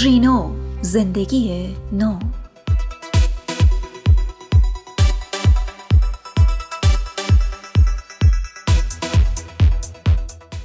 ژینو 0.00 0.50
زندگی 0.82 1.76
نو 1.92 2.18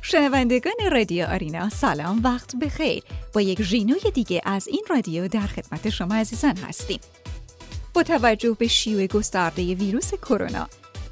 شنوندگان 0.01 0.74
رادیو 0.92 1.25
آرینا 1.25 1.69
سلام 1.69 2.21
وقت 2.24 2.56
بخیر. 2.56 3.03
با 3.33 3.42
یک 3.42 3.61
ژینوی 3.61 4.11
دیگه 4.13 4.42
از 4.46 4.67
این 4.67 4.83
رادیو 4.89 5.28
در 5.28 5.47
خدمت 5.47 5.89
شما 5.89 6.15
عزیزان 6.15 6.57
هستیم. 6.57 6.99
با 7.93 8.03
توجه 8.03 8.56
به 8.60 8.67
شیوع 8.67 9.07
گسترده 9.07 9.75
ویروس 9.75 10.13
کرونا 10.13 10.67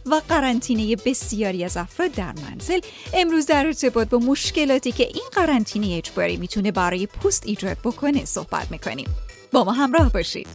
و 0.06 0.22
قرنطینه 0.30 0.96
بسیاری 0.96 1.64
از 1.64 1.78
افراد 1.78 2.12
در 2.12 2.34
منزل. 2.50 2.80
امروز 3.14 3.46
در 3.46 3.66
ارتباط 3.66 4.10
با 4.10 4.18
مشکلاتی 4.18 4.92
که 4.92 5.04
این 5.04 5.30
قرنطینه 5.32 5.88
اجباری 5.98 6.38
می‌تونه 6.38 6.72
برای 6.72 7.08
پوست 7.08 7.44
ایجاد 7.46 7.78
بکنه 7.84 8.26
صحبت 8.26 8.72
می‌کنیم. 8.72 9.08
با 9.52 9.64
ما 9.64 9.72
همراه 9.72 10.12
باشید. 10.12 10.48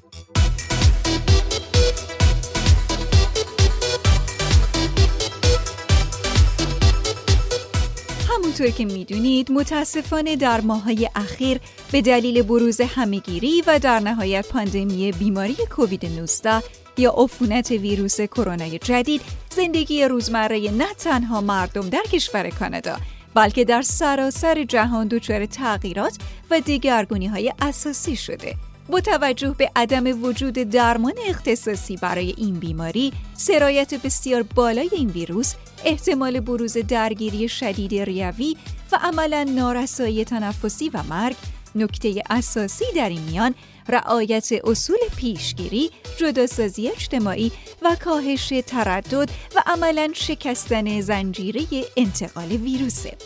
همونطور 8.29 8.71
که 8.71 8.85
می‌دونید 8.85 9.53
متاسفانه 9.53 10.37
در 10.37 10.61
ماهای 10.61 11.11
اخیر 11.15 11.61
به 11.93 12.01
دلیل 12.01 12.43
بروز 12.43 12.81
همهگیری 12.81 13.63
و 13.67 13.79
در 13.79 14.01
نهایت 14.01 14.49
پاندمی 14.49 15.13
بیماری 15.13 15.57
کووید 15.71 16.07
19 16.07 16.63
یا 16.99 17.15
عفونت 17.17 17.71
ویروس 17.71 18.21
کرونا 18.21 18.69
جدید 18.69 19.21
زندگی 19.57 20.05
روزمره 20.05 20.71
نه 20.71 20.95
تنها 20.99 21.41
مردم 21.41 21.89
در 21.89 22.03
کشور 22.13 22.51
کانادا 22.51 22.97
بلکه 23.35 23.65
در 23.65 23.83
سراسر 23.83 24.65
جهان 24.65 25.09
دچار 25.09 25.47
تغییرات 25.47 26.19
و 26.51 26.61
دیگرگونی 26.61 27.27
های 27.27 27.53
اساسی 27.61 28.17
شده. 28.17 28.55
با 28.89 29.01
توجه 29.01 29.55
به 29.59 29.71
عدم 29.77 30.25
وجود 30.25 30.55
درمان 30.55 31.15
اختصاصی 31.29 31.97
برای 31.97 32.35
این 32.37 32.55
بیماری، 32.55 33.13
سرایت 33.35 33.95
بسیار 33.95 34.43
بالای 34.43 34.91
این 34.93 35.09
ویروس، 35.09 35.55
احتمال 35.85 36.41
بروز 36.41 36.77
درگیری 36.79 37.49
شدید 37.49 37.95
ریوی 37.95 38.57
و 38.93 38.99
عملا 39.03 39.47
نارسایی 39.55 40.25
تنفسی 40.25 40.89
و 40.89 41.03
مرگ 41.11 41.37
نکته 41.75 42.23
اساسی 42.31 42.85
در 42.97 43.09
این 43.09 43.21
میان 43.21 43.55
رعایت 43.89 44.53
اصول 44.65 44.99
پیشگیری، 45.17 45.91
جداسازی 46.17 46.89
اجتماعی 46.89 47.53
و 47.83 47.97
کاهش 48.05 48.53
تردد 48.67 49.31
و 49.57 49.63
عملا 49.67 50.11
شکستن 50.15 51.01
زنجیره 51.01 51.63
انتقال 51.97 52.49
ویروسه. 52.49 53.17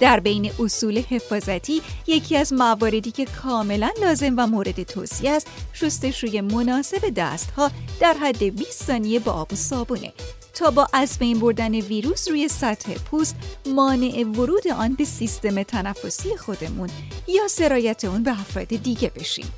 در 0.00 0.20
بین 0.20 0.50
اصول 0.60 0.98
حفاظتی 0.98 1.82
یکی 2.06 2.36
از 2.36 2.52
مواردی 2.52 3.10
که 3.10 3.24
کاملا 3.24 3.90
لازم 4.02 4.34
و 4.38 4.46
مورد 4.46 4.82
توصیه 4.82 5.30
است 5.30 5.46
شستشوی 5.72 6.40
مناسب 6.40 7.12
دستها 7.16 7.70
در 8.00 8.14
حد 8.22 8.44
20 8.44 8.84
ثانیه 8.84 9.18
با 9.18 9.32
آب 9.32 9.52
و 9.52 9.56
صابونه 9.56 10.12
تا 10.56 10.70
با 10.70 10.88
از 10.92 11.18
بین 11.18 11.38
بردن 11.38 11.74
ویروس 11.74 12.28
روی 12.28 12.48
سطح 12.48 12.94
پوست 12.94 13.36
مانع 13.66 14.24
ورود 14.24 14.68
آن 14.68 14.94
به 14.94 15.04
سیستم 15.04 15.62
تنفسی 15.62 16.36
خودمون 16.36 16.88
یا 17.28 17.48
سرایت 17.48 18.04
اون 18.04 18.22
به 18.22 18.30
افراد 18.30 18.68
دیگه 18.68 19.12
بشیم. 19.16 19.52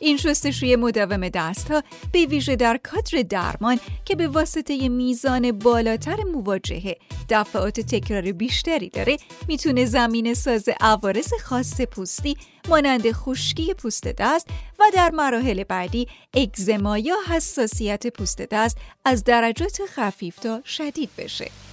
این 0.00 0.16
شستشوی 0.16 0.76
مداوم 0.76 1.28
دستها 1.28 1.82
به 2.12 2.26
ویژه 2.26 2.56
در 2.56 2.80
کادر 2.82 3.22
درمان 3.28 3.80
که 4.04 4.16
به 4.16 4.28
واسطه 4.28 4.88
میزان 4.88 5.52
بالاتر 5.52 6.16
مواجهه 6.24 6.96
دفعات 7.28 7.80
تکرار 7.80 8.32
بیشتری 8.32 8.88
داره 8.88 9.16
می‌تونه 9.48 9.84
زمین 9.84 10.34
ساز 10.34 10.68
عوارض 10.80 11.32
خاص 11.42 11.80
پوستی 11.80 12.36
مانند 12.68 13.12
خشکی 13.12 13.74
پوست 13.74 14.08
دست 14.08 14.48
و 14.78 14.84
در 14.94 15.10
مراحل 15.10 15.64
بعدی 15.64 16.08
اگزما 16.34 16.98
یا 16.98 17.16
حساسیت 17.28 18.06
پوست 18.06 18.42
دست 18.42 18.78
از 19.04 19.24
درجات 19.24 19.80
خفیف 19.86 20.38
تا 20.38 20.62
شدید 20.64 21.10
بشه. 21.18 21.69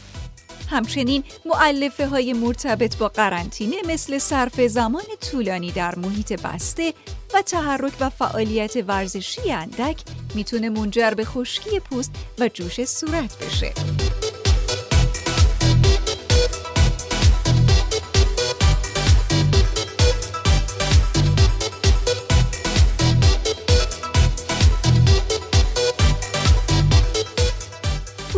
همچنین 0.70 1.24
معلفه 1.46 2.08
های 2.08 2.34
مرتبط 2.34 2.98
با 2.98 3.08
قرنطینه 3.08 3.76
مثل 3.88 4.18
صرف 4.18 4.62
زمان 4.62 5.04
طولانی 5.32 5.72
در 5.72 5.96
محیط 5.96 6.42
بسته 6.42 6.94
و 7.34 7.42
تحرک 7.42 7.94
و 8.00 8.10
فعالیت 8.10 8.74
ورزشی 8.88 9.52
اندک 9.52 10.04
می‌تونه 10.36 10.70
منجر 10.70 11.12
به 11.12 11.26
خشکی 11.26 11.80
پوست 11.80 12.12
و 12.40 12.50
جوش 12.54 12.86
صورت 12.86 13.46
بشه. 13.46 13.97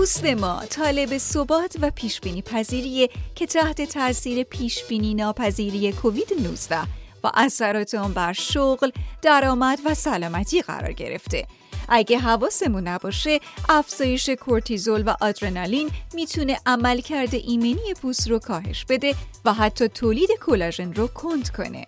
پوست 0.09 0.25
ما 0.25 0.66
طالب 0.66 1.18
ثبات 1.18 1.75
و 1.81 1.92
پیشبینی 1.92 2.42
پذیریه 2.42 3.09
که 3.36 3.46
تحت 3.46 3.81
تاثیر 3.81 4.44
پیشبینی 4.44 5.14
ناپذیری 5.14 5.94
کووید 5.94 6.34
19 6.44 6.78
و 7.24 7.31
اثرات 7.34 7.96
آن 7.96 8.14
بر 8.14 8.34
شغل، 8.34 8.92
درآمد 9.22 9.80
و 9.86 9.94
سلامتی 9.94 10.62
قرار 10.62 10.92
گرفته. 10.92 11.48
اگه 11.90 12.18
حواسمون 12.18 12.88
نباشه، 12.88 13.40
افزایش 13.69 14.30
کورتیزول 14.30 15.03
و 15.06 15.14
آدرنالین 15.22 15.90
می‌تونه 16.14 16.59
عملکرد 16.66 17.36
ایمنی 17.36 17.94
پوست 18.02 18.30
رو 18.30 18.40
کاهش 18.40 18.86
بده 18.90 19.16
و 19.46 19.53
حتی 19.53 19.88
تولید 19.88 20.30
کلاژن 20.42 20.94
رو 20.94 21.08
کند 21.08 21.50
کنه. 21.50 21.86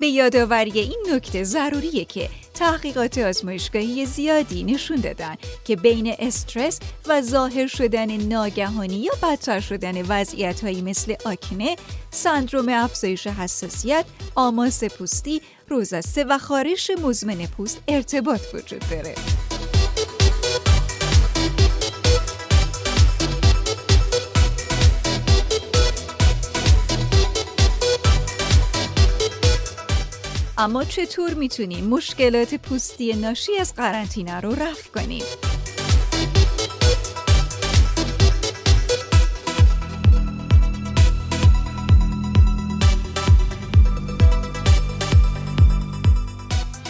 به 0.00 0.06
یادآوری 0.06 0.80
این 0.80 1.06
نکته 1.12 1.44
ضروریه 1.44 2.04
که 2.04 2.28
تحقیقات 2.54 3.18
آزمایشگاهی 3.18 4.06
زیادی 4.06 4.64
نشون 4.64 4.96
دادن 4.96 5.36
که 5.64 5.76
بین 5.76 6.14
استرس 6.18 6.80
و 7.06 7.22
ظاهر 7.22 7.66
شدن 7.66 8.16
ناگهانی 8.16 8.96
یا 8.96 9.12
بدتر 9.22 9.60
شدن 9.60 10.02
وضعیت 10.08 10.60
هایی 10.64 10.82
مثل 10.82 11.14
آکنه، 11.24 11.76
سندروم 12.10 12.68
افزایش 12.68 13.26
حساسیت، 13.26 14.04
آماس 14.34 14.84
پوستی، 14.84 15.42
روزسته 15.68 16.24
و 16.24 16.38
خارش 16.38 16.90
مزمن 17.02 17.46
پوست 17.46 17.82
ارتباط 17.88 18.40
وجود 18.54 18.84
داره. 18.90 19.14
اما 30.64 30.84
چطور 30.84 31.34
می‌تونیم 31.34 31.84
مشکلات 31.84 32.54
پوستی 32.54 33.12
ناشی 33.12 33.52
از 33.60 33.74
قرنطینه 33.74 34.40
رو 34.40 34.54
رفع 34.54 34.90
کنیم؟ 34.94 35.22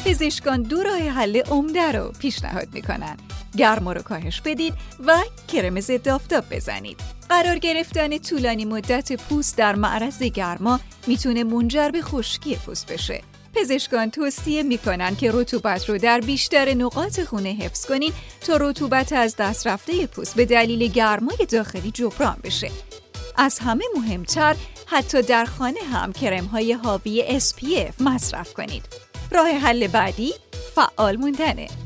پزشکان 0.05 0.63
دو 0.63 0.83
راه 0.83 0.99
حل 0.99 1.37
عمده 1.37 1.93
رو 1.93 2.13
پیشنهاد 2.19 2.69
می‌کنن. 2.73 3.17
گرما 3.57 3.93
رو 3.93 4.03
کاهش 4.03 4.41
بدید 4.41 4.75
و 5.07 5.19
کرم 5.49 5.81
ضد 5.81 6.09
آفتاب 6.09 6.45
بزنید. 6.51 7.01
قرار 7.29 7.59
گرفتن 7.59 8.19
طولانی 8.19 8.65
مدت 8.65 9.13
پوست 9.13 9.59
در 9.59 9.75
معرض 9.75 10.23
گرما 10.23 10.81
می‌تونه 11.07 11.45
منجر 11.45 11.91
به 11.91 12.03
خشکی 12.03 12.57
پوست 12.57 12.93
بشه. 12.93 13.23
پزشکان 13.55 14.11
توصیه 14.11 14.63
می‌کنن 14.63 15.17
که 15.17 15.31
رطوبت 15.33 15.89
رو 15.89 15.99
در 15.99 16.21
بیشتر 16.21 16.75
نقاط 16.75 17.21
خونه 17.21 17.49
حفظ 17.49 17.87
کنین 17.87 18.13
تا 18.41 18.57
رطوبت 18.57 19.13
از 19.13 19.37
دست 19.37 19.67
رفته 19.67 20.07
پوست 20.07 20.37
به 20.37 20.45
دلیل 20.45 20.87
گرمای 20.93 21.47
داخلی 21.51 21.91
جبران 21.91 22.37
بشه. 22.45 22.71
از 23.37 23.59
همه 23.59 23.85
مهمتر 23.97 24.57
حتی 24.87 25.23
در 25.23 25.45
خانه 25.45 25.81
هم 25.93 26.13
کرم 26.13 26.45
های 26.45 26.73
حاوی 26.73 27.41
SPF 27.41 28.01
مصرف 28.01 28.55
کنید. 28.55 28.83
راه 29.31 29.49
حل 29.49 29.87
بعدی 29.87 30.35
فعال 30.75 31.17
موندنه. 31.17 31.84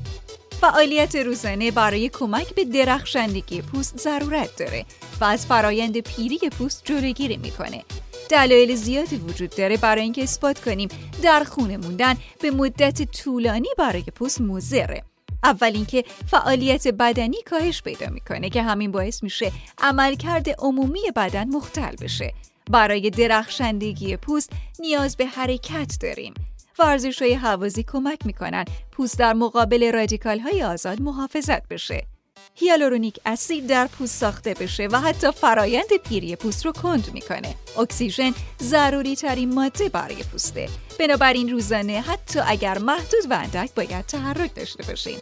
فعالیت 0.60 1.16
روزانه 1.16 1.70
برای 1.70 2.08
کمک 2.08 2.54
به 2.54 2.64
درخشندگی 2.64 3.62
پوست 3.62 3.98
ضرورت 3.98 4.56
داره 4.56 4.84
و 5.20 5.24
از 5.24 5.46
فرایند 5.46 5.98
پیری 5.98 6.38
پوست 6.38 6.84
جلوگیری 6.84 7.36
می‌کنه. 7.36 7.84
دلایل 8.28 8.74
زیادی 8.74 9.16
وجود 9.16 9.50
داره 9.50 9.76
برای 9.76 10.02
اینکه 10.02 10.22
اثبات 10.22 10.60
کنیم 10.60 10.88
در 11.22 11.44
خونه 11.44 11.76
موندن 11.76 12.14
به 12.40 12.50
مدت 12.50 13.02
طولانی 13.02 13.68
برای 13.78 14.02
پوست 14.02 14.40
مضره 14.40 15.02
اول 15.44 15.70
اینکه 15.74 16.04
فعالیت 16.30 16.88
بدنی 16.88 17.42
کاهش 17.42 17.82
پیدا 17.82 18.06
می‌کنه 18.10 18.50
که 18.50 18.62
همین 18.62 18.92
باعث 18.92 19.22
میشه 19.22 19.52
عملکرد 19.78 20.48
عمومی 20.58 21.10
بدن 21.16 21.48
مختل 21.48 21.96
بشه. 21.96 22.34
برای 22.70 23.10
درخشندگی 23.10 24.16
پوست 24.16 24.50
نیاز 24.80 25.16
به 25.16 25.26
حرکت 25.26 25.98
داریم. 26.00 26.34
ورزش 26.78 27.22
های 27.22 27.34
حوازی 27.34 27.82
کمک 27.82 28.26
می‌کنن 28.26 28.64
پوست 28.92 29.18
در 29.18 29.32
مقابل 29.32 29.92
رادیکال 29.92 30.38
های 30.38 30.62
آزاد 30.62 31.00
محافظت 31.00 31.68
بشه 31.68 32.06
هیالورونیک 32.54 33.20
اسید 33.26 33.66
در 33.66 33.86
پوست 33.86 34.20
ساخته 34.20 34.54
بشه 34.54 34.88
و 34.92 35.00
حتی 35.00 35.32
فرایند 35.32 35.96
پیری 36.08 36.36
پوست 36.36 36.66
رو 36.66 36.72
کند 36.72 37.10
می‌کنه. 37.14 37.54
اکسیژن 37.78 38.32
ضروری 38.62 39.16
ترین 39.16 39.54
ماده 39.54 39.88
برای 39.88 40.22
پوسته. 40.32 40.68
بنابراین 40.98 41.48
روزانه 41.48 42.00
حتی 42.00 42.40
اگر 42.46 42.78
محدود 42.78 43.30
و 43.30 43.34
اندک 43.34 43.74
باید 43.74 44.06
تحرک 44.06 44.54
داشته 44.54 44.82
باشیم. 44.82 45.18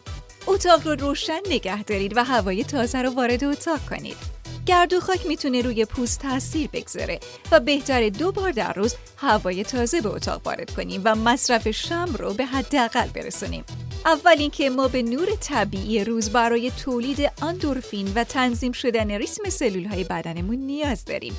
اتاق 0.46 0.86
رو 0.86 0.94
روشن 0.94 1.40
نگه 1.50 1.82
دارید 1.82 2.16
و 2.16 2.24
هوای 2.24 2.64
تازه 2.64 3.02
رو 3.02 3.10
وارد 3.10 3.44
اتاق 3.44 3.80
کنید. 3.90 4.35
گرد 4.66 4.92
و 4.92 5.00
خاک 5.00 5.26
می‌تونه 5.26 5.62
روی 5.62 5.84
پوست 5.84 6.20
تاثیر 6.20 6.68
بگذاره 6.72 7.20
و 7.52 7.60
بهتر 7.60 8.08
دو 8.08 8.32
بار 8.32 8.50
در 8.50 8.72
روز 8.72 8.94
هوای 9.16 9.64
تازه 9.64 10.00
به 10.00 10.08
اتاق 10.08 10.40
وارد 10.44 10.70
کنیم 10.70 11.02
و 11.04 11.14
مصرف 11.14 11.70
شم 11.70 12.14
رو 12.18 12.34
به 12.34 12.44
حداقل 12.44 13.08
برسونیم. 13.08 13.64
اول 14.06 14.36
اینکه 14.38 14.70
ما 14.70 14.88
به 14.88 15.02
نور 15.02 15.28
طبیعی 15.40 16.04
روز 16.04 16.30
برای 16.30 16.70
تولید 16.84 17.30
اندورفین 17.42 18.12
و 18.14 18.24
تنظیم 18.24 18.72
شدن 18.72 19.10
ریتم 19.10 19.50
سلول 19.50 19.84
های 19.84 20.04
بدنمون 20.04 20.56
نیاز 20.56 21.04
داریم. 21.04 21.34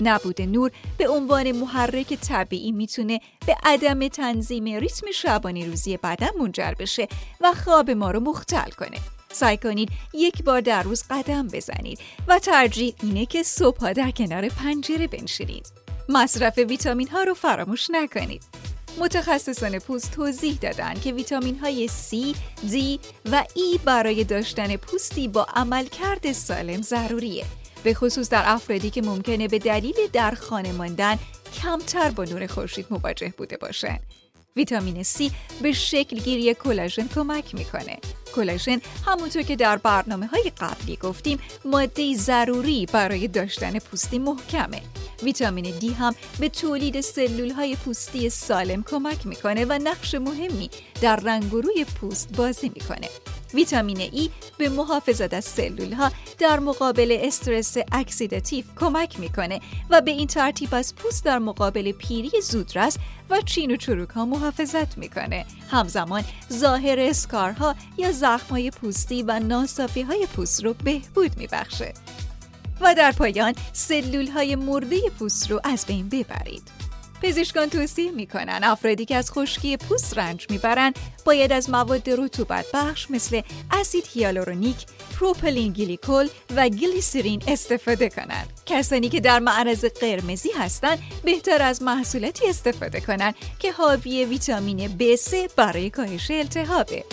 نبود 0.00 0.42
نور 0.42 0.70
به 0.98 1.08
عنوان 1.08 1.52
محرک 1.52 2.14
طبیعی 2.14 2.72
می‌تونه 2.72 3.20
به 3.46 3.56
عدم 3.64 4.08
تنظیم 4.08 4.64
ریتم 4.64 5.10
شبانی 5.14 5.66
روزی 5.66 5.96
بدن 5.96 6.38
منجر 6.38 6.74
بشه 6.78 7.08
و 7.40 7.52
خواب 7.64 7.90
ما 7.90 8.10
رو 8.10 8.20
مختل 8.20 8.70
کنه. 8.70 8.98
سعی 9.32 9.56
کنید 9.56 9.88
یک 10.14 10.42
بار 10.42 10.60
در 10.60 10.82
روز 10.82 11.04
قدم 11.10 11.48
بزنید 11.48 11.98
و 12.28 12.38
ترجیح 12.38 12.94
اینه 13.02 13.26
که 13.26 13.42
صبحها 13.42 13.92
در 13.92 14.10
کنار 14.10 14.48
پنجره 14.48 15.06
بنشینید. 15.06 15.66
مصرف 16.08 16.58
ویتامین 16.58 17.08
ها 17.08 17.22
رو 17.22 17.34
فراموش 17.34 17.90
نکنید. 17.90 18.42
متخصصان 18.98 19.78
پوست 19.78 20.10
توضیح 20.10 20.58
دادند 20.60 21.02
که 21.02 21.12
ویتامین 21.12 21.58
های 21.58 21.88
C, 21.88 22.36
D 22.70 22.74
و 23.32 23.44
E 23.44 23.78
برای 23.84 24.24
داشتن 24.24 24.76
پوستی 24.76 25.28
با 25.28 25.46
عملکرد 25.54 26.32
سالم 26.32 26.82
ضروریه. 26.82 27.44
به 27.84 27.94
خصوص 27.94 28.28
در 28.28 28.42
افرادی 28.46 28.90
که 28.90 29.02
ممکنه 29.02 29.48
به 29.48 29.58
دلیل 29.58 29.94
در 30.12 30.30
خانه 30.30 30.72
ماندن 30.72 31.18
کمتر 31.62 32.10
با 32.10 32.24
نور 32.24 32.46
خورشید 32.46 32.86
مواجه 32.90 33.34
بوده 33.36 33.56
باشند. 33.56 34.00
ویتامین 34.56 35.02
C 35.02 35.32
به 35.62 35.72
شکل 35.72 36.16
گیری 36.18 36.54
کلاژن 36.54 37.08
کمک 37.08 37.54
می‌کنه. 37.54 37.98
کلاژن 38.34 38.80
همونطور 39.06 39.42
که 39.42 39.56
در 39.56 39.76
برنامه 39.76 40.26
های 40.26 40.52
قبلی 40.60 40.96
گفتیم 40.96 41.38
ماده 41.64 42.16
ضروری 42.16 42.86
برای 42.86 43.28
داشتن 43.28 43.78
پوستی 43.78 44.18
محکمه. 44.18 44.82
ویتامین 45.22 45.78
D 45.78 45.88
هم 45.88 46.14
به 46.40 46.48
تولید 46.48 47.00
سلول 47.00 47.50
های 47.50 47.76
پوستی 47.76 48.30
سالم 48.30 48.82
کمک 48.82 49.26
می‌کنه 49.26 49.64
و 49.64 49.78
نقش 49.82 50.14
مهمی 50.14 50.70
در 51.00 51.16
رنگ 51.16 51.54
و 51.54 51.60
روی 51.60 51.84
پوست 51.84 52.36
بازی 52.36 52.72
می‌کنه. 52.74 53.08
ویتامین 53.54 54.00
E 54.00 54.30
به 54.58 54.68
محافظت 54.68 55.34
از 55.34 55.44
سلول 55.44 55.92
ها 55.92 56.12
در 56.38 56.58
مقابل 56.58 57.18
استرس 57.20 57.76
اکسیداتیو 57.92 58.64
کمک 58.80 59.20
می‌کنه 59.20 59.60
و 59.90 60.00
به 60.00 60.10
این 60.10 60.26
ترتیب 60.26 60.74
از 60.74 60.94
پوست 60.94 61.24
در 61.24 61.38
مقابل 61.38 61.92
پیری 61.92 62.30
زودرس 62.42 62.96
و 63.32 63.40
چین 63.40 63.70
و 63.70 63.76
چروک 63.76 64.10
ها 64.10 64.24
محافظت 64.24 64.98
می‌کنه. 64.98 65.44
همزمان 65.70 66.24
ظاهر 66.52 67.00
اسکارها 67.00 67.74
یا 67.98 68.12
زخم 68.12 68.48
های 68.50 68.70
پوستی 68.70 69.22
و 69.22 69.40
ناصافی 69.40 70.02
های 70.02 70.26
پوست 70.36 70.64
رو 70.64 70.74
بهبود 70.84 71.36
میبخشه. 71.36 71.92
و 72.80 72.94
در 72.94 73.12
پایان 73.12 73.54
سلول 73.72 74.26
های 74.26 74.56
مرده 74.56 74.96
پوست 75.18 75.50
رو 75.50 75.60
از 75.64 75.86
بین 75.86 76.08
ببرید. 76.08 76.81
پزشکان 77.22 77.68
توصیه 77.70 78.10
می‌کنن 78.10 78.60
افرادی 78.62 79.04
که 79.04 79.16
از 79.16 79.30
خشکی 79.30 79.76
پوست 79.76 80.18
رنج 80.18 80.46
می‌برند 80.50 80.98
باید 81.24 81.52
از 81.52 81.70
مواد 81.70 82.10
رطوبت 82.10 82.66
بخش 82.74 83.10
مثل 83.10 83.42
اسید 83.70 84.08
هیالورونیک، 84.12 84.76
پروپلین 85.20 85.72
گلیکول 85.72 86.28
و 86.56 86.68
گلیسرین 86.68 87.42
استفاده 87.48 88.08
کنند. 88.08 88.52
کسانی 88.66 89.08
که 89.08 89.20
در 89.20 89.38
معرض 89.38 89.84
قرمزی 89.84 90.50
هستند 90.58 90.98
بهتر 91.24 91.62
از 91.62 91.82
محصولاتی 91.82 92.48
استفاده 92.48 93.00
کنند 93.00 93.34
که 93.58 93.72
حاوی 93.72 94.24
ویتامین 94.24 94.98
B3 94.98 95.34
برای 95.56 95.90
کاهش 95.90 96.30
التهابه. 96.30 97.04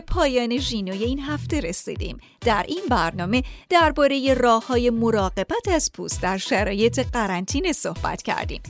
پایان 0.00 0.58
ژینوی 0.58 1.04
این 1.04 1.20
هفته 1.20 1.60
رسیدیم. 1.60 2.18
در 2.40 2.64
این 2.68 2.82
برنامه 2.90 3.42
درباره 3.68 4.34
راه 4.34 4.66
های 4.66 4.90
مراقبت 4.90 5.68
از 5.74 5.92
پوست 5.92 6.22
در 6.22 6.38
شرایط 6.38 7.00
قرنطینه 7.12 7.72
صحبت 7.72 8.22
کردیم. 8.22 8.62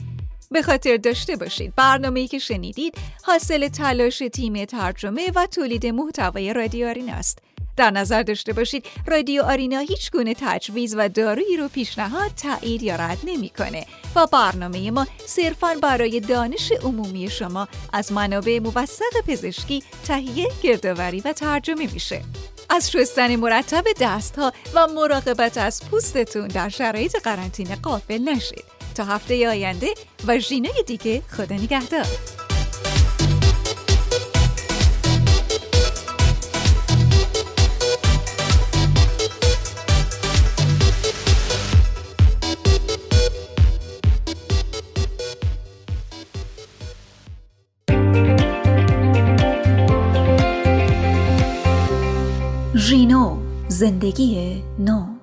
به 0.51 0.61
خاطر 0.61 0.97
داشته 0.97 1.35
باشید 1.35 1.75
برنامه‌ای 1.75 2.27
که 2.27 2.39
شنیدید 2.39 2.97
حاصل 3.23 3.67
تلاش 3.67 4.23
تیم 4.33 4.65
ترجمه 4.65 5.31
و 5.35 5.47
تولید 5.47 5.85
محتوای 5.85 6.53
رادیو 6.53 6.93
است. 7.09 7.39
در 7.77 7.91
نظر 7.91 8.23
داشته 8.23 8.53
باشید 8.53 8.85
رادیو 9.07 9.43
آرینا 9.43 9.79
هیچ 9.79 10.11
گونه 10.11 10.35
تجویز 10.39 10.95
و 10.97 11.09
دارویی 11.09 11.57
رو 11.57 11.67
پیشنهاد 11.67 12.31
تایید 12.31 12.83
یا 12.83 12.95
رد 12.95 13.17
نمی‌کنه. 13.23 13.85
و 14.15 14.27
برنامه 14.27 14.91
ما 14.91 15.07
صرفا 15.25 15.75
برای 15.81 16.19
دانش 16.19 16.71
عمومی 16.71 17.29
شما 17.29 17.67
از 17.93 18.11
منابع 18.11 18.59
موثق 18.59 19.21
پزشکی 19.27 19.83
تهیه 20.07 20.47
گردآوری 20.63 21.21
و 21.25 21.33
ترجمه 21.33 21.93
میشه. 21.93 22.21
از 22.69 22.91
شستن 22.91 23.35
مرتب 23.35 23.83
دستها 24.01 24.53
و 24.73 24.87
مراقبت 24.87 25.57
از 25.57 25.81
پوستتون 25.91 26.47
در 26.47 26.69
شرایط 26.69 27.15
قرنطینه 27.23 27.75
قافل 27.75 28.17
نشید. 28.17 28.63
تا 28.95 29.05
هفته 29.05 29.49
آینده 29.49 29.87
و 30.27 30.39
ژینای 30.39 30.83
دیگه 30.87 31.21
خدا 31.21 31.55
نگهدار. 31.55 32.07
زندگی 53.81 54.63
نو. 54.79 55.20